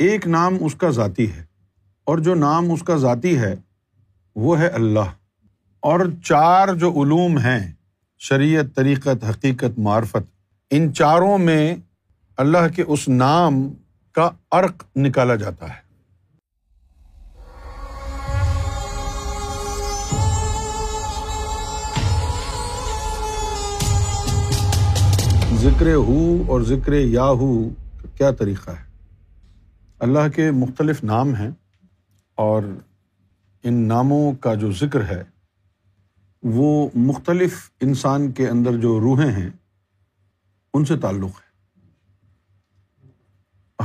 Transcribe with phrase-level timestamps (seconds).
[0.00, 1.44] ایک نام اس کا ذاتی ہے
[2.04, 3.54] اور جو نام اس کا ذاتی ہے
[4.36, 5.10] وہ ہے اللہ
[5.80, 7.72] اور چار جو علوم ہیں،
[8.18, 10.30] شریعت، طریقت، حقیقت، معرفت،
[10.70, 11.76] ان چاروں میں
[12.36, 13.68] اللہ کے اس نام
[14.12, 15.88] کا عرق نکالا جاتا ہے۔
[25.56, 27.68] ذکر ہو اور ذکر یا ہو
[28.16, 28.89] کیا طریقہ ہے؟
[30.00, 31.50] اللہ کے مختلف نام ہیں
[32.34, 32.62] اور
[33.62, 35.24] ان ناموں کا جو ذکر ہے،
[36.42, 39.50] وہ مختلف انسان کے اندر جو روحیں ہیں،
[40.74, 41.50] ان سے تعلق ہے۔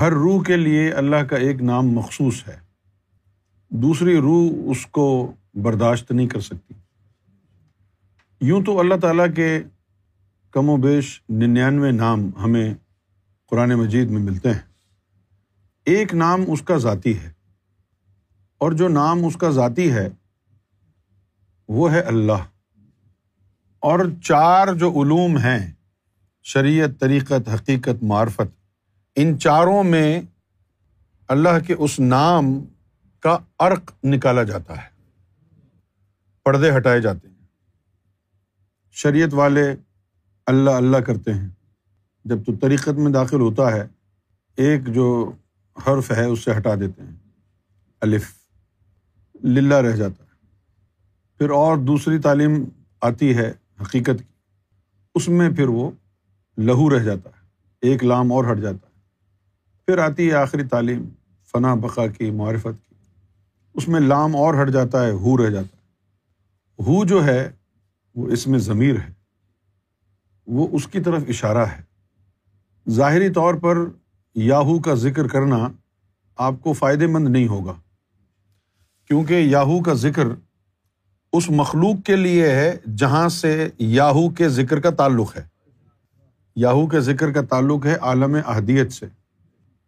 [0.00, 2.58] ہر روح کے لیے اللہ کا ایک نام مخصوص ہے۔
[3.68, 6.74] دوسری روح اس کو برداشت نہیں کر سکتی۔
[8.40, 9.62] یوں تو اللہ تعالیٰ کے
[10.50, 12.74] کم و بیش ننانوے نام ہمیں
[13.46, 14.71] قرآن مجید میں ملتے ہیں۔
[15.84, 17.32] ایک نام اس کا ذاتی ہے۔
[18.58, 20.08] اور جو نام اس کا ذاتی ہے،
[21.68, 22.44] وہ ہے اللہ۔
[23.78, 25.72] اور چار جو علوم ہیں،
[26.42, 28.62] شریعت، طریقت، حقیقت، معرفت،
[29.16, 30.22] ان چاروں میں
[31.28, 32.44] اللہ کے اس نام
[33.20, 34.92] کا عرق نکالا جاتا ہے۔
[36.44, 37.46] پردے ہٹائے جاتے ہیں۔
[38.90, 39.76] شریعت والے
[40.46, 41.48] اللہ اللہ کرتے ہیں۔
[42.24, 43.88] جب تو طریقت میں داخل ہوتا ہے،
[44.56, 45.32] ایک جو
[45.76, 47.16] حرف ہے اس سے ہٹا دیتے ہیں۔
[48.00, 48.30] الف،
[49.44, 50.46] للہ رہ جاتا ہے۔
[51.38, 52.64] پھر اور دوسری تعلیم
[53.00, 54.34] آتی ہے حقیقت کی۔
[55.14, 55.90] اس میں پھر وہ
[56.58, 57.46] لہو رہ جاتا ہے۔
[57.80, 58.92] ایک لام اور ہٹ جاتا ہے۔
[59.86, 61.04] پھر آتی ہے آخری تعلیم،
[61.52, 62.94] فنا بقا کی، معرفت کی۔
[63.74, 65.82] اس میں لام اور ہٹ جاتا ہے، ہو رہ جاتا ہے۔
[66.82, 67.50] ہو جو ہے،
[68.14, 69.12] وہ اس میں ضمیر ہے۔
[70.46, 71.82] وہ اس کی طرف اشارہ ہے۔
[72.90, 73.76] ظاہری طور پر
[74.34, 75.68] یاہو کا ذکر کرنا
[76.36, 77.72] آپ کو فائدے مند نہیں ہوگا۔
[79.08, 80.22] کیونکہ یاہو کا ذکر
[81.32, 85.44] اس مخلوق کے لیے ہے جہاں سے یاہو کے ذکر کا تعلق ہے۔
[86.56, 89.06] یاہو کے ذکر کا تعلق ہے عالم احدیت سے۔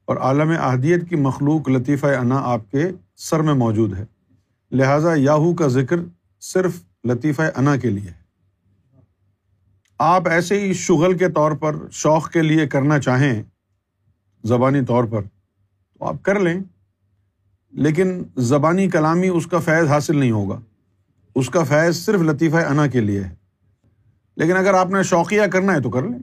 [0.04, 4.04] اور عالم احدیت کی مخلوق لطیفہ انا آپ کے سر میں موجود ہے۔
[4.72, 5.96] لہٰذا یاہو کا ذکر
[6.40, 8.24] صرف لطیفہ انا کے لیے ہے۔
[9.98, 13.42] آپ ایسے ہی شغل کے طور پر شوق کے لیے کرنا چاہیں
[14.44, 15.22] زبانی طور پر
[15.98, 16.60] تو آپ کر لیں،
[17.70, 20.60] لیکن زبانی کلامی اس کا فیض حاصل نہیں ہوگا۔
[21.34, 23.34] اس کا فیض صرف لطیفہ انا کے لیے ہے۔
[24.36, 26.18] لیکن اگر آپ نے شوقیہ کرنا ہے تو کر لیں۔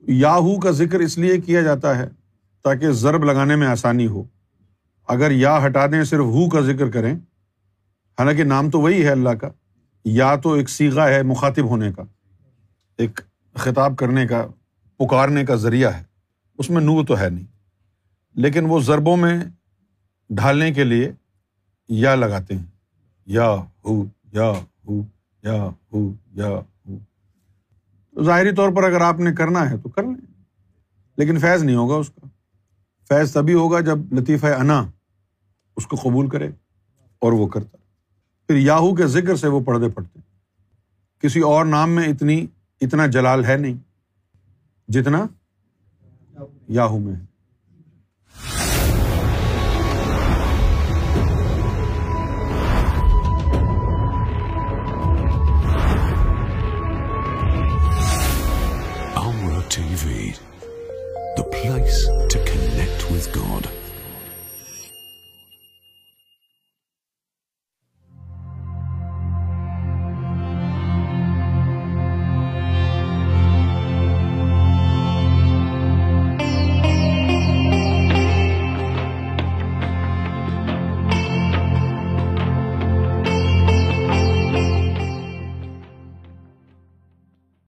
[0.00, 2.08] یاہو کا ذکر اس لیے کیا جاتا ہے
[2.62, 4.24] تاکہ ضرب لگانے میں آسانی ہو۔
[5.08, 7.14] اگر یا ہٹا دیں، صرف ہو کا ذکر کریں۔
[8.18, 9.48] حالانکہ نام تو وہی ہے اللہ کا۔
[10.04, 12.02] یا تو ایک سیگا ہے مخاطب ہونے کا،
[12.98, 13.20] ایک
[13.54, 14.46] خطاب کرنے کا،
[14.98, 16.11] پکارنے کا ذریعہ ہے۔
[16.58, 17.44] اس میں نور تو ہے نہیں۔
[18.34, 19.44] لیکن وہ ضربوں میں
[20.30, 21.12] ڈھالنے کے لیے
[21.88, 22.66] یا لگاتے ہیں۔
[23.26, 23.54] یا
[23.84, 24.52] ہو یا
[24.88, 25.02] ہو
[25.42, 26.98] یا ہو یا ہو۔
[28.24, 30.42] ظاہری طور پر اگر آپ نے کرنا ہے تو کر لیں۔
[31.16, 32.26] لیکن فیض نہیں ہوگا اس کا۔
[33.08, 34.90] فیض تبھی ہوگا جب لطیفہ انا
[35.76, 36.48] اس کو قبول کرے
[37.18, 37.76] اور وہ کرتا۔
[38.46, 40.20] پھر یاہو کے ذکر سے وہ پڑھتے پڑھتے
[41.18, 42.46] کسی اور نام میں اتنی،
[42.80, 43.74] اتنا جلال ہے نہیں
[44.88, 45.26] جتنا
[46.76, 47.14] یاہو میں۔
[59.74, 60.38] ٹیلی ویئر
[61.36, 63.66] دا فلائیز گاڈ